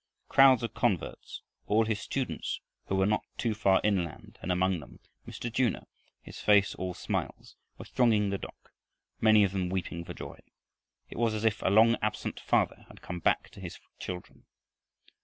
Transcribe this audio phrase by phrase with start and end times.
[0.29, 4.99] Crowds of converts, all his students who were not too far inland, and among them,
[5.27, 5.47] Mr.
[5.53, 5.85] Junor,
[6.23, 8.71] his face all smiles, were thronging the dock,
[9.19, 10.39] many of them weeping for joy.
[11.11, 14.45] It was as if a long absent father had come back to his children.